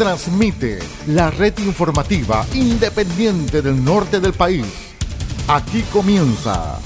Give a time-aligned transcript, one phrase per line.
[0.00, 4.64] transmite la red informativa independiente del norte del país.
[5.46, 6.80] Aquí comienza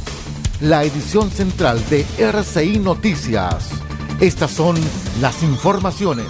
[0.61, 3.71] la edición central de RCI Noticias.
[4.19, 4.75] Estas son
[5.21, 6.27] las informaciones.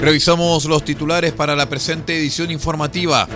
[0.00, 3.28] Revisamos los titulares para la presente edición informativa.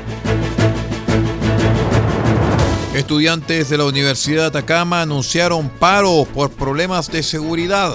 [2.94, 7.94] Estudiantes de la Universidad de Atacama anunciaron paro por problemas de seguridad.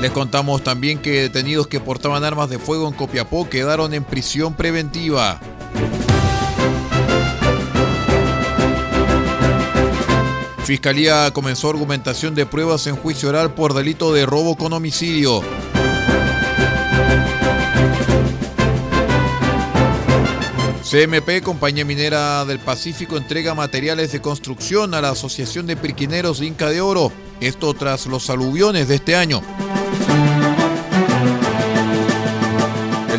[0.00, 4.54] Les contamos también que detenidos que portaban armas de fuego en Copiapó quedaron en prisión
[4.54, 5.38] preventiva.
[10.64, 15.42] Fiscalía comenzó argumentación de pruebas en juicio oral por delito de robo con homicidio.
[20.90, 26.70] CMP, Compañía Minera del Pacífico, entrega materiales de construcción a la Asociación de Pirquineros Inca
[26.70, 27.12] de Oro.
[27.40, 29.42] Esto tras los aluviones de este año.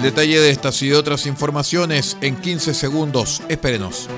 [0.02, 3.44] El detalle de estas y de otras informaciones en 15 segundos.
[3.50, 4.10] Espérenos.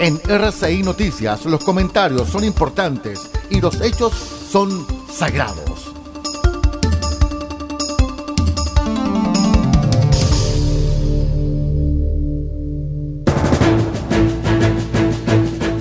[0.00, 3.20] En RCI Noticias los comentarios son importantes
[3.50, 4.14] y los hechos
[4.50, 5.75] son sagrados.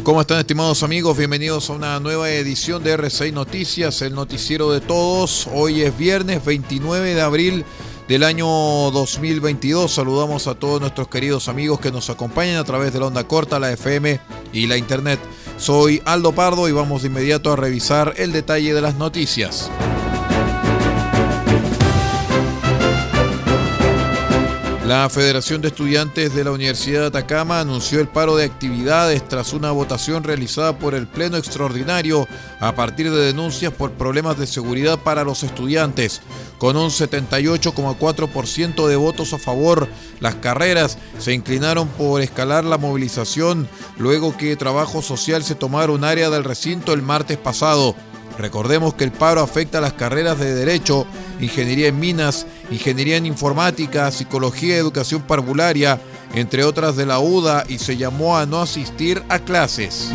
[0.05, 1.17] ¿Cómo están estimados amigos?
[1.17, 5.49] Bienvenidos a una nueva edición de R6 Noticias, el noticiero de todos.
[5.51, 7.65] Hoy es viernes 29 de abril
[8.07, 9.91] del año 2022.
[9.91, 13.57] Saludamos a todos nuestros queridos amigos que nos acompañan a través de la onda corta,
[13.57, 14.19] la FM
[14.53, 15.19] y la internet.
[15.57, 19.71] Soy Aldo Pardo y vamos de inmediato a revisar el detalle de las noticias.
[24.85, 29.51] La Federación de Estudiantes de la Universidad de Atacama anunció el paro de actividades tras
[29.53, 32.27] una votación realizada por el Pleno Extraordinario
[32.59, 36.21] a partir de denuncias por problemas de seguridad para los estudiantes.
[36.59, 39.87] Con un 78,4% de votos a favor,
[40.19, 43.67] las carreras se inclinaron por escalar la movilización
[43.97, 47.95] luego que Trabajo Social se tomara un área del recinto el martes pasado.
[48.37, 51.07] Recordemos que el paro afecta a las carreras de Derecho,
[51.39, 55.99] Ingeniería en Minas, Ingeniería en Informática, Psicología y Educación Parvularia,
[56.33, 60.11] entre otras de la UDA, y se llamó a no asistir a clases.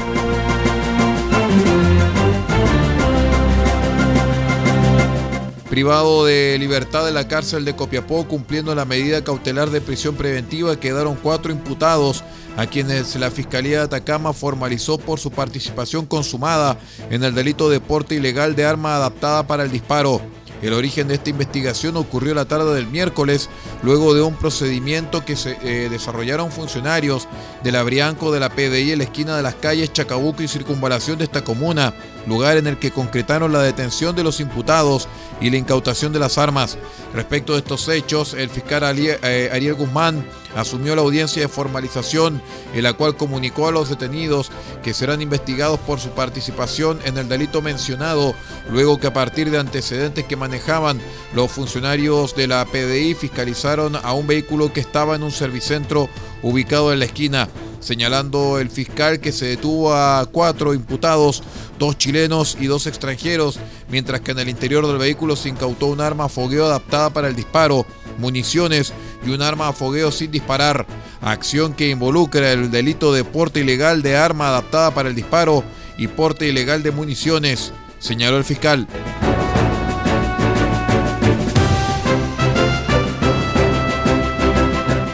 [5.71, 10.75] Privado de libertad de la cárcel de Copiapó cumpliendo la medida cautelar de prisión preventiva
[10.81, 12.25] quedaron cuatro imputados
[12.61, 16.79] a quienes la Fiscalía de Atacama formalizó por su participación consumada
[17.09, 20.21] en el delito de porte ilegal de arma adaptada para el disparo.
[20.61, 23.49] El origen de esta investigación ocurrió la tarde del miércoles,
[23.83, 27.29] luego de un procedimiento que se eh, desarrollaron funcionarios
[27.65, 31.17] de la Brianco de la PDI en la esquina de las calles Chacabuco y Circunvalación
[31.17, 31.95] de esta comuna,
[32.27, 35.09] lugar en el que concretaron la detención de los imputados
[35.41, 36.77] y la incautación de las armas.
[37.15, 42.43] Respecto de estos hechos, el fiscal eh, Ariel Guzmán asumió la audiencia de formalización,
[42.75, 44.51] en la cual comunicó a los detenidos
[44.83, 48.35] que serán investigados por su participación en el delito mencionado,
[48.71, 51.01] luego que a partir de antecedentes que manejaban
[51.35, 56.09] los funcionarios de la PDI fiscalizaron a un vehículo que estaba en un servicentro
[56.43, 57.49] ubicado en la esquina
[57.81, 61.43] señalando el fiscal que se detuvo a cuatro imputados,
[61.79, 63.59] dos chilenos y dos extranjeros,
[63.89, 67.37] mientras que en el interior del vehículo se incautó un arma fogueo adaptada para el
[67.37, 67.87] disparo,
[68.19, 68.93] municiones
[69.25, 70.87] y un arma a fogueo sin disparar,
[71.21, 75.65] acción que involucra el delito de porte ilegal de arma adaptada para el disparo
[75.97, 78.87] y porte ilegal de municiones, señaló el fiscal.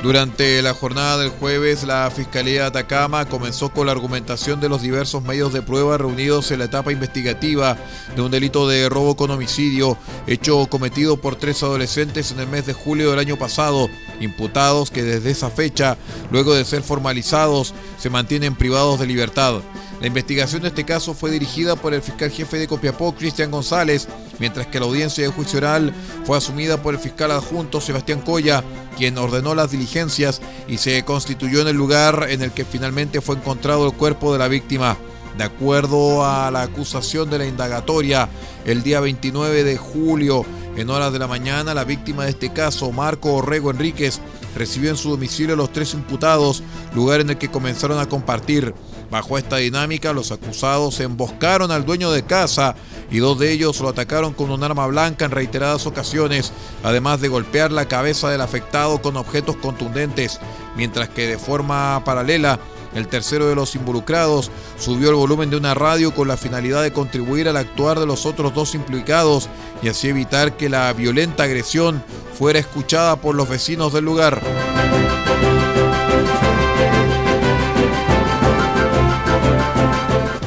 [0.07, 4.81] Durante la jornada del jueves, la Fiscalía de Atacama comenzó con la argumentación de los
[4.81, 7.77] diversos medios de prueba reunidos en la etapa investigativa
[8.15, 9.99] de un delito de robo con homicidio,
[10.29, 13.89] hecho cometido por tres adolescentes en el mes de julio del año pasado,
[14.21, 15.97] imputados que desde esa fecha,
[16.31, 19.61] luego de ser formalizados, se mantienen privados de libertad.
[20.01, 24.09] La investigación de este caso fue dirigida por el fiscal jefe de Copiapó, Cristian González,
[24.39, 25.95] mientras que la audiencia de juicio oral
[26.25, 28.63] fue asumida por el fiscal adjunto Sebastián Coya,
[28.99, 33.37] quien ordenó las diligencias y se constituyó en el lugar en el que finalmente fue
[33.37, 34.99] encontrado el cuerpo de la víctima.
[35.39, 38.29] De acuerdo a la acusación de la indagatoria,
[38.65, 40.47] el día 29 de julio,
[40.77, 44.21] en horas de la mañana, la víctima de este caso, Marco Orrego Enríquez,
[44.55, 46.63] recibió en su domicilio a los tres imputados,
[46.95, 48.75] lugar en el que comenzaron a compartir.
[49.11, 52.75] Bajo esta dinámica, los acusados emboscaron al dueño de casa
[53.11, 57.29] y dos de ellos lo atacaron con un arma blanca en reiteradas ocasiones, además de
[57.29, 60.41] golpear la cabeza del afectado con objetos contundentes,
[60.77, 62.59] mientras que de forma paralela
[62.97, 66.93] el tercero de los involucrados subió el volumen de una radio con la finalidad de
[66.93, 69.49] contribuir al actuar de los otros dos implicados
[69.83, 72.03] y así evitar que la violenta agresión
[72.39, 74.41] fuera escuchada por los vecinos del lugar.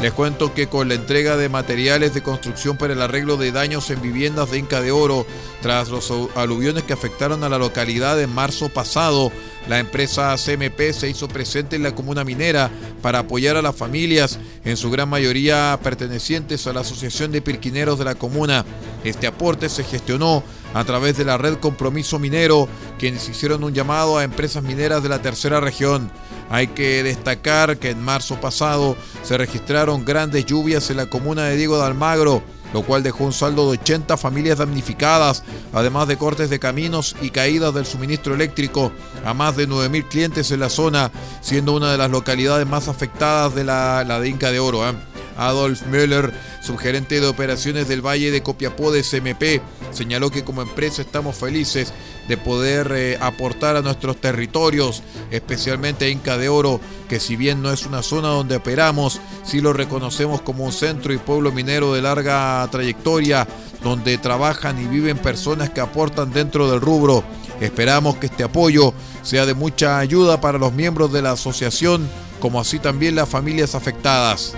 [0.01, 3.89] Les cuento que con la entrega de materiales de construcción para el arreglo de daños
[3.89, 5.25] en viviendas de Inca de Oro,
[5.61, 9.29] tras los aluviones que afectaron a la localidad en marzo pasado,
[9.67, 12.71] la empresa CMP se hizo presente en la comuna minera
[13.01, 17.99] para apoyar a las familias, en su gran mayoría pertenecientes a la Asociación de Pirquineros
[17.99, 18.65] de la comuna.
[19.03, 22.67] Este aporte se gestionó a través de la red Compromiso Minero,
[22.97, 26.11] quienes hicieron un llamado a empresas mineras de la tercera región.
[26.49, 31.57] Hay que destacar que en marzo pasado se registraron grandes lluvias en la comuna de
[31.57, 32.41] Diego de Almagro,
[32.73, 35.43] lo cual dejó un saldo de 80 familias damnificadas,
[35.73, 38.91] además de cortes de caminos y caídas del suministro eléctrico
[39.25, 41.11] a más de 9.000 clientes en la zona,
[41.41, 44.87] siendo una de las localidades más afectadas de la, la de Inca de Oro.
[44.87, 44.93] ¿eh?
[45.39, 51.01] Adolf Müller, subgerente de operaciones del Valle de Copiapó de CMP, señaló que como empresa
[51.01, 51.93] estamos felices
[52.27, 55.01] de poder eh, aportar a nuestros territorios,
[55.31, 59.61] especialmente a Inca de Oro, que si bien no es una zona donde operamos, sí
[59.61, 63.47] lo reconocemos como un centro y pueblo minero de larga trayectoria,
[63.83, 67.23] donde trabajan y viven personas que aportan dentro del rubro.
[67.61, 68.93] Esperamos que este apoyo
[69.23, 72.07] sea de mucha ayuda para los miembros de la asociación,
[72.39, 74.55] como así también las familias afectadas.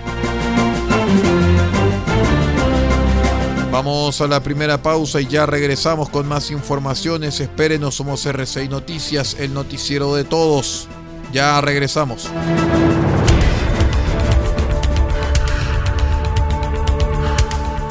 [3.72, 7.40] Vamos a la primera pausa y ya regresamos con más informaciones.
[7.40, 10.90] Espérenos, somos R6 Noticias, el noticiero de todos.
[11.32, 12.30] Ya regresamos.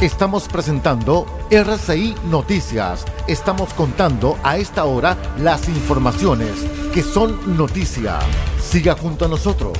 [0.03, 3.07] Estamos presentando RCI Noticias.
[3.27, 6.51] Estamos contando a esta hora las informaciones
[6.93, 8.19] que son noticia.
[8.63, 9.79] Siga junto a nosotros.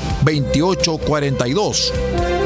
[1.21, 1.93] 2842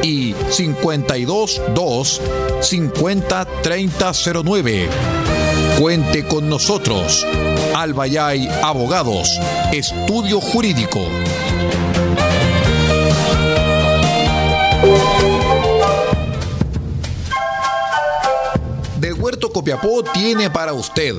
[0.04, 2.22] y 522
[2.62, 4.90] 50 3009.
[5.80, 7.26] Cuente con nosotros.
[7.76, 9.30] Albayay Abogados,
[9.72, 11.00] Estudio Jurídico.
[19.00, 21.16] Del Huerto Copiapó tiene para usted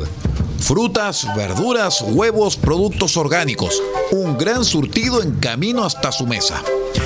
[0.60, 3.82] frutas, verduras, huevos, productos orgánicos.
[4.12, 6.62] Un gran surtido en camino hasta su mesa.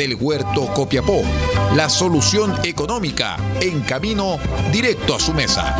[0.00, 1.20] del Huerto Copiapó.
[1.76, 4.38] La solución económica en camino
[4.72, 5.76] directo a su mesa.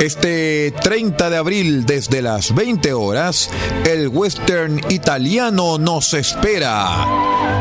[0.00, 3.50] Este 30 de abril desde las 20 horas,
[3.84, 7.55] el western italiano nos espera.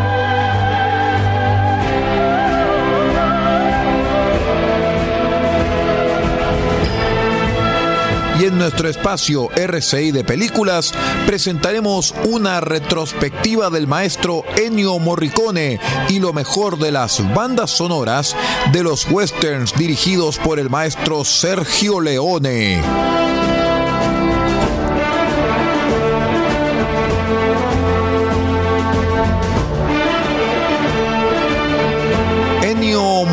[8.39, 10.93] Y en nuestro espacio RCI de películas
[11.25, 18.35] presentaremos una retrospectiva del maestro Ennio Morricone y lo mejor de las bandas sonoras
[18.73, 23.34] de los westerns dirigidos por el maestro Sergio Leone.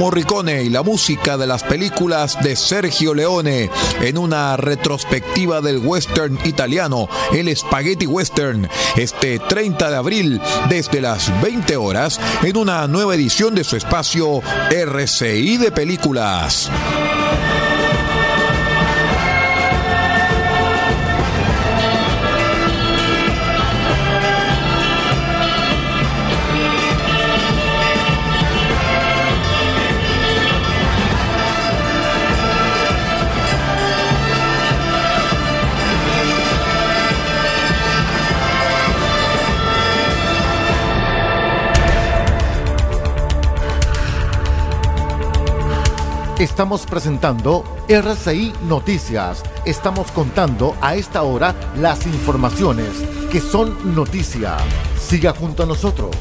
[0.03, 6.41] Morricone y la música de las películas de Sergio Leone en una retrospectiva del western
[6.45, 13.15] italiano, el Spaghetti Western, este 30 de abril desde las 20 horas en una nueva
[13.15, 14.43] edición de su espacio
[14.73, 16.69] RCI de películas.
[46.53, 49.43] Estamos presentando RCI Noticias.
[49.65, 52.91] Estamos contando a esta hora las informaciones
[53.31, 54.59] que son noticia.
[55.01, 56.15] Siga junto a nosotros.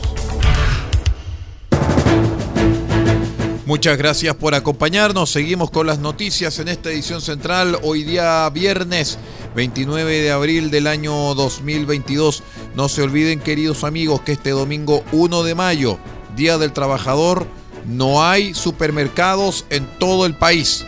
[3.66, 5.30] Muchas gracias por acompañarnos.
[5.30, 7.78] Seguimos con las noticias en esta edición central.
[7.84, 9.20] Hoy día viernes
[9.54, 12.42] 29 de abril del año 2022.
[12.74, 15.98] No se olviden queridos amigos que este domingo 1 de mayo,
[16.38, 17.48] Día del Trabajador,
[17.86, 20.86] no hay supermercados en todo el país.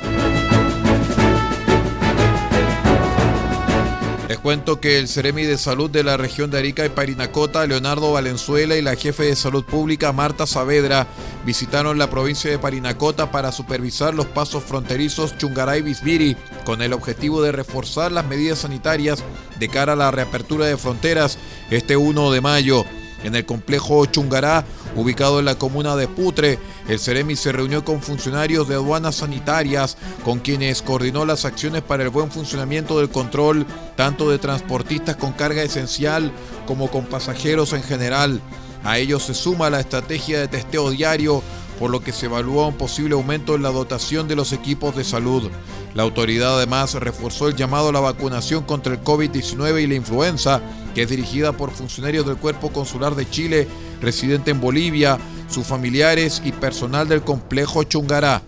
[4.34, 8.14] Les cuento que el Ceremi de Salud de la región de Arica y Parinacota, Leonardo
[8.14, 11.06] Valenzuela y la jefe de Salud Pública, Marta Saavedra,
[11.46, 16.36] visitaron la provincia de Parinacota para supervisar los pasos fronterizos Chungaray-Bisbiri
[16.66, 19.24] con el objetivo de reforzar las medidas sanitarias
[19.60, 21.38] de cara a la reapertura de fronteras
[21.70, 22.86] este 1 de mayo.
[23.24, 24.66] En el complejo Chungará,
[24.96, 29.98] ubicado en la comuna de Putre, el Ceremi se reunió con funcionarios de aduanas sanitarias,
[30.24, 33.66] con quienes coordinó las acciones para el buen funcionamiento del control,
[33.96, 36.32] tanto de transportistas con carga esencial
[36.68, 38.42] como con pasajeros en general.
[38.84, 41.42] A ello se suma la estrategia de testeo diario,
[41.84, 45.04] por lo que se evalúa un posible aumento en la dotación de los equipos de
[45.04, 45.52] salud.
[45.94, 50.62] La autoridad además reforzó el llamado a la vacunación contra el COVID-19 y la influenza,
[50.96, 53.68] que es dirigida por funcionarios del Cuerpo Consular de Chile,
[54.00, 55.18] residente en Bolivia,
[55.50, 58.42] sus familiares y personal del complejo Chungará.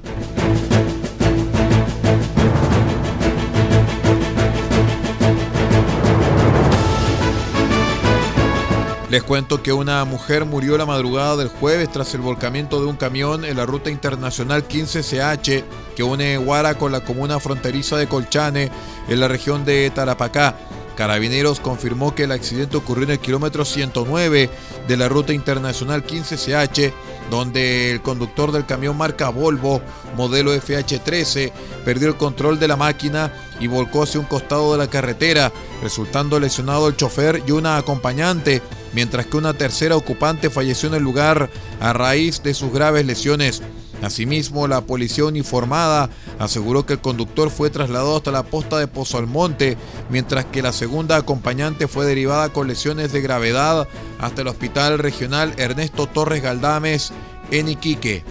[9.15, 12.98] Les cuento que una mujer murió la madrugada del jueves tras el volcamiento de un
[12.98, 15.63] camión en la ruta internacional 15CH
[15.95, 18.69] que une Huara con la comuna fronteriza de Colchane
[19.07, 20.57] en la región de Tarapacá.
[20.98, 24.50] Carabineros confirmó que el accidente ocurrió en el kilómetro 109
[24.86, 26.91] de la ruta internacional 15CH,
[27.31, 29.81] donde el conductor del camión marca Volvo,
[30.17, 31.53] modelo FH13,
[31.86, 33.31] perdió el control de la máquina
[33.62, 38.62] y volcó hacia un costado de la carretera, resultando lesionado el chofer y una acompañante,
[38.95, 41.49] mientras que una tercera ocupante falleció en el lugar
[41.81, 43.61] a raíz de sus graves lesiones.
[44.01, 46.09] Asimismo, la policía uniformada
[46.39, 49.77] aseguró que el conductor fue trasladado hasta la posta de Pozo Almonte,
[50.09, 53.87] mientras que la segunda acompañante fue derivada con lesiones de gravedad
[54.19, 57.11] hasta el Hospital Regional Ernesto Torres Galdames
[57.51, 58.23] en Iquique.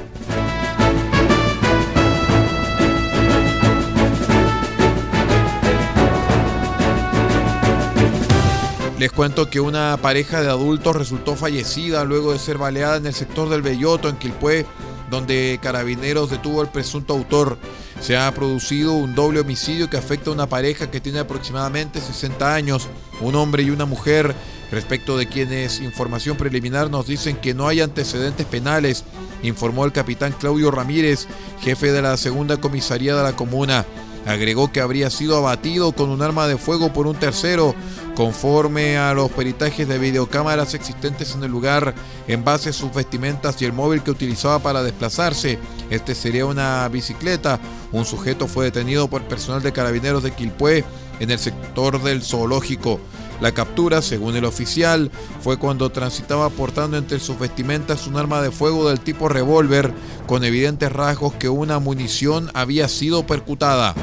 [9.05, 13.13] Les cuento que una pareja de adultos resultó fallecida luego de ser baleada en el
[13.13, 14.65] sector del Belloto, en Quilpué,
[15.11, 17.59] donde Carabineros detuvo al presunto autor.
[18.01, 22.55] Se ha producido un doble homicidio que afecta a una pareja que tiene aproximadamente 60
[22.55, 22.89] años,
[23.21, 24.35] un hombre y una mujer,
[24.71, 29.05] respecto de quienes información preliminar nos dicen que no hay antecedentes penales,
[29.43, 31.29] informó el capitán Claudio Ramírez,
[31.61, 33.85] jefe de la segunda comisaría de la comuna.
[34.27, 37.75] Agregó que habría sido abatido con un arma de fuego por un tercero,
[38.15, 41.95] conforme a los peritajes de videocámaras existentes en el lugar,
[42.27, 45.59] en base a sus vestimentas y el móvil que utilizaba para desplazarse.
[45.91, 47.61] Este sería una bicicleta.
[47.93, 50.85] Un sujeto fue detenido por personal de carabineros de Quilpué
[51.21, 53.01] en el sector del zoológico.
[53.41, 58.51] La captura, según el oficial, fue cuando transitaba portando entre sus vestimentas un arma de
[58.51, 59.93] fuego del tipo revólver,
[60.27, 63.95] con evidentes rasgos que una munición había sido percutada.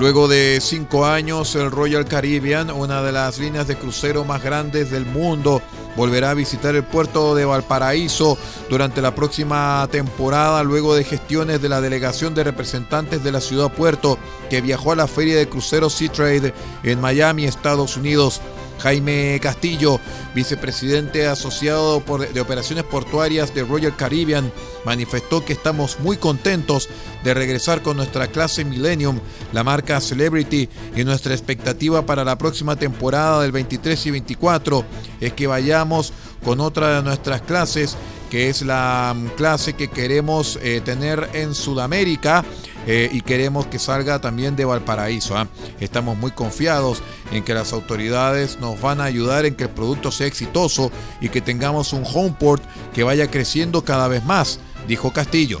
[0.00, 4.90] Luego de cinco años, el Royal Caribbean, una de las líneas de crucero más grandes
[4.90, 5.60] del mundo,
[6.00, 8.38] volverá a visitar el puerto de Valparaíso
[8.70, 13.70] durante la próxima temporada, luego de gestiones de la delegación de representantes de la ciudad
[13.70, 16.54] puerto que viajó a la feria de cruceros Sea Trade
[16.84, 18.40] en Miami, Estados Unidos.
[18.80, 20.00] Jaime Castillo,
[20.34, 24.52] vicepresidente asociado de operaciones portuarias de Royal Caribbean,
[24.84, 26.88] manifestó que estamos muy contentos
[27.22, 29.20] de regresar con nuestra clase Millennium,
[29.52, 34.84] la marca Celebrity, y nuestra expectativa para la próxima temporada del 23 y 24
[35.20, 36.12] es que vayamos
[36.44, 37.96] con otra de nuestras clases,
[38.30, 42.44] que es la mm, clase que queremos eh, tener en Sudamérica
[42.86, 45.36] eh, y queremos que salga también de Valparaíso.
[45.36, 45.48] ¿ah?
[45.80, 50.10] Estamos muy confiados en que las autoridades nos van a ayudar en que el producto
[50.10, 52.62] sea exitoso y que tengamos un homeport
[52.94, 55.60] que vaya creciendo cada vez más, dijo Castillo.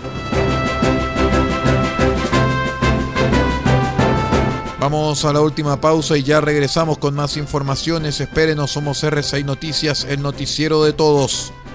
[4.78, 8.18] Vamos a la última pausa y ya regresamos con más informaciones.
[8.18, 11.52] Espérenos, somos R6 Noticias, el noticiero de todos.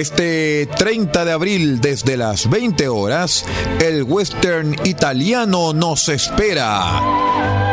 [0.00, 3.44] Este 30 de abril, desde las 20 horas,
[3.82, 7.69] el western italiano nos espera.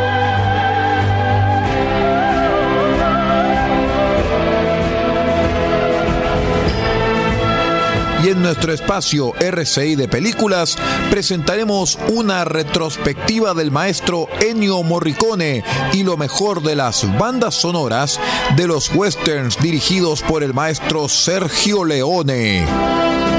[8.24, 10.76] Y en nuestro espacio RCI de películas
[11.10, 18.18] presentaremos una retrospectiva del maestro Ennio Morricone y lo mejor de las bandas sonoras
[18.56, 23.37] de los westerns dirigidos por el maestro Sergio Leone.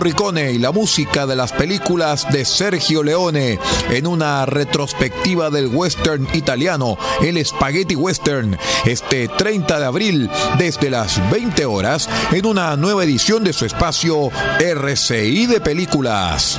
[0.00, 3.58] Morricone y la música de las películas de Sergio Leone
[3.90, 11.20] en una retrospectiva del western italiano, el Spaghetti Western, este 30 de abril desde las
[11.30, 16.58] 20 horas en una nueva edición de su espacio RCI de películas.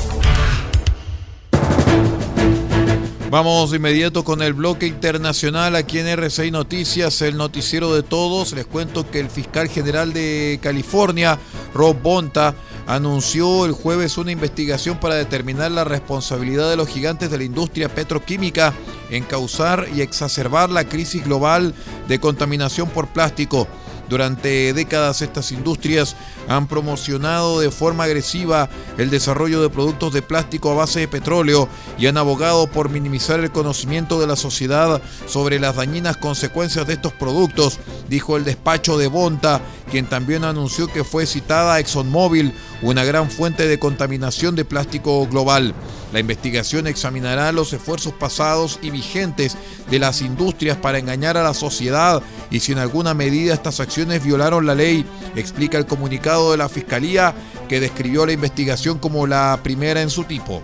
[3.31, 8.51] Vamos de inmediato con el bloque internacional aquí en RCI Noticias, el noticiero de todos.
[8.51, 11.39] Les cuento que el fiscal general de California,
[11.73, 12.53] Rob Bonta,
[12.87, 17.87] anunció el jueves una investigación para determinar la responsabilidad de los gigantes de la industria
[17.87, 18.73] petroquímica
[19.09, 21.73] en causar y exacerbar la crisis global
[22.09, 23.65] de contaminación por plástico.
[24.11, 26.17] Durante décadas estas industrias
[26.49, 31.69] han promocionado de forma agresiva el desarrollo de productos de plástico a base de petróleo
[31.97, 36.95] y han abogado por minimizar el conocimiento de la sociedad sobre las dañinas consecuencias de
[36.95, 43.03] estos productos, dijo el despacho de Bonta, quien también anunció que fue citada ExxonMobil, una
[43.03, 45.75] gran fuente de contaminación de plástico global.
[46.13, 49.57] La investigación examinará los esfuerzos pasados y vigentes
[49.89, 54.23] de las industrias para engañar a la sociedad y si en alguna medida estas acciones
[54.23, 57.35] violaron la ley, explica el comunicado de la Fiscalía
[57.67, 60.63] que describió la investigación como la primera en su tipo.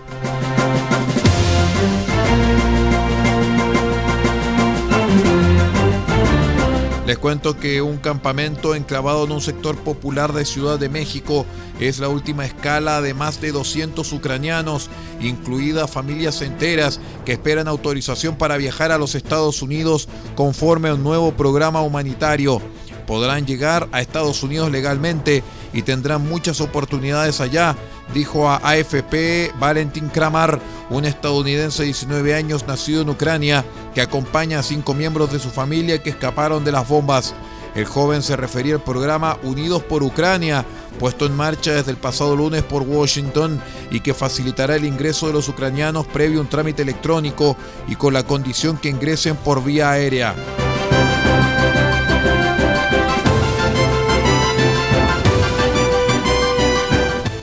[7.08, 11.46] Les cuento que un campamento enclavado en un sector popular de Ciudad de México
[11.80, 18.36] es la última escala de más de 200 ucranianos, incluidas familias enteras que esperan autorización
[18.36, 22.60] para viajar a los Estados Unidos conforme a un nuevo programa humanitario.
[23.06, 27.76] Podrán llegar a Estados Unidos legalmente y tendrán muchas oportunidades allá,
[28.14, 34.58] dijo a AFP Valentin Kramar, un estadounidense de 19 años nacido en Ucrania que acompaña
[34.58, 37.34] a cinco miembros de su familia que escaparon de las bombas.
[37.74, 40.64] El joven se refería al programa Unidos por Ucrania,
[40.98, 45.34] puesto en marcha desde el pasado lunes por Washington y que facilitará el ingreso de
[45.34, 49.90] los ucranianos previo a un trámite electrónico y con la condición que ingresen por vía
[49.90, 50.34] aérea.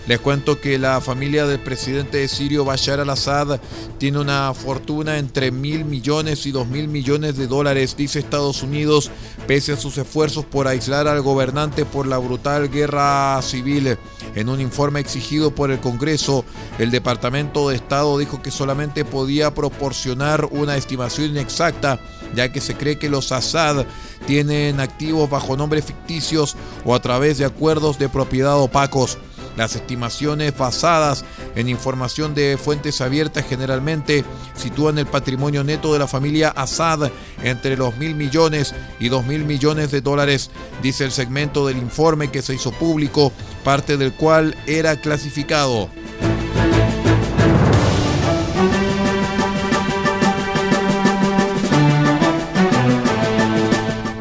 [0.08, 3.60] Les cuento que la familia del presidente de Sirio, Bashar al-Assad,
[3.98, 9.10] tiene una fortuna entre mil millones y dos mil millones de dólares, dice Estados Unidos,
[9.48, 13.98] pese a sus esfuerzos por aislar al gobernante por la brutal guerra civil.
[14.36, 16.46] En un informe exigido por el Congreso,
[16.78, 22.00] el Departamento de Estado dijo que solamente podía proporcionar una estimación inexacta,
[22.36, 23.88] ya que se cree que los Assad
[24.28, 29.18] tienen activos bajo nombres ficticios o a través de acuerdos de propiedad opacos.
[29.58, 31.24] Las estimaciones basadas
[31.56, 37.10] en información de fuentes abiertas generalmente sitúan el patrimonio neto de la familia Assad
[37.44, 42.32] entre los mil millones y dos mil millones de dólares, dice el segmento del informe
[42.32, 43.32] que se hizo público,
[43.64, 45.90] parte del cual era clasificado.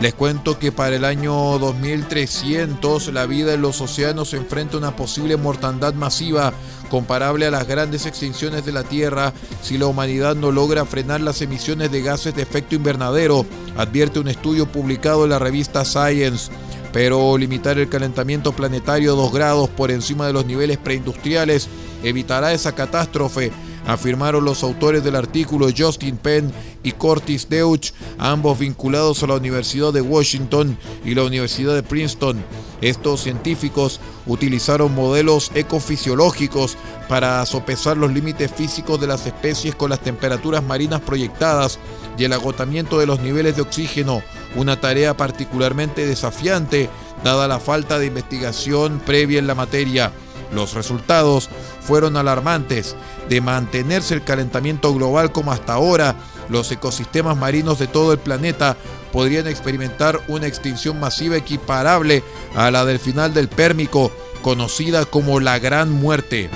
[0.05, 5.39] Les cuento que para el año 2300 la vida en los océanos enfrenta una posible
[5.39, 6.53] mortandad masiva
[6.91, 11.41] comparable a las grandes extinciones de la Tierra si la humanidad no logra frenar las
[11.41, 13.47] emisiones de gases de efecto invernadero,
[13.79, 16.53] advierte un estudio publicado en la revista Science.
[16.93, 21.67] Pero limitar el calentamiento planetario a 2 grados por encima de los niveles preindustriales
[22.03, 23.53] evitará esa catástrofe
[23.87, 29.93] afirmaron los autores del artículo Justin Penn y Curtis Deutsch, ambos vinculados a la Universidad
[29.93, 32.45] de Washington y la Universidad de Princeton.
[32.81, 36.77] Estos científicos utilizaron modelos ecofisiológicos
[37.09, 41.79] para sopesar los límites físicos de las especies con las temperaturas marinas proyectadas
[42.19, 44.23] y el agotamiento de los niveles de oxígeno,
[44.55, 46.91] una tarea particularmente desafiante
[47.25, 50.13] dada la falta de investigación previa en la materia.
[50.55, 52.97] Los resultados fueron alarmantes.
[53.29, 56.15] De mantenerse el calentamiento global como hasta ahora,
[56.49, 58.77] los ecosistemas marinos de todo el planeta
[59.13, 62.23] podrían experimentar una extinción masiva equiparable
[62.55, 64.13] a la del final del Pérmico,
[64.43, 66.51] conocida como la Gran Muerte.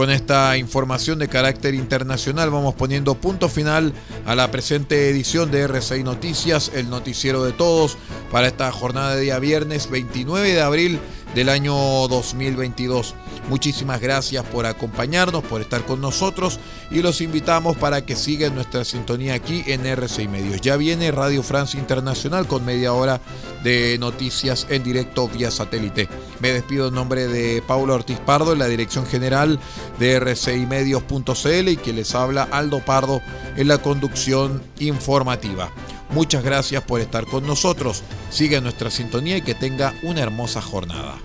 [0.00, 3.92] Con esta información de carácter internacional vamos poniendo punto final
[4.24, 7.98] a la presente edición de RCI Noticias, el noticiero de todos,
[8.32, 11.00] para esta jornada de día viernes 29 de abril
[11.34, 11.74] del año
[12.08, 13.14] 2022.
[13.48, 18.84] Muchísimas gracias por acompañarnos, por estar con nosotros y los invitamos para que sigan nuestra
[18.84, 20.60] sintonía aquí en RCI Medios.
[20.60, 23.20] Ya viene Radio Francia Internacional con media hora
[23.64, 26.08] de noticias en directo vía satélite.
[26.40, 29.58] Me despido en nombre de Paulo Ortiz Pardo, en la dirección general
[29.98, 33.20] de rcimedios.cl y que les habla Aldo Pardo
[33.56, 35.70] en la conducción informativa.
[36.12, 38.02] Muchas gracias por estar con nosotros.
[38.30, 41.16] Siga nuestra sintonía y que tenga una hermosa jornada.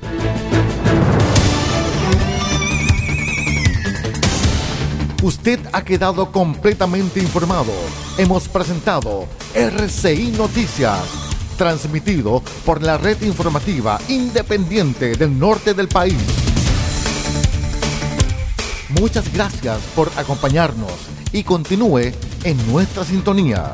[5.24, 7.72] Usted ha quedado completamente informado.
[8.20, 11.02] Hemos presentado RCI Noticias,
[11.58, 16.14] transmitido por la red informativa independiente del norte del país.
[18.90, 20.94] Muchas gracias por acompañarnos
[21.32, 22.12] y continúe
[22.44, 23.74] en nuestra sintonía.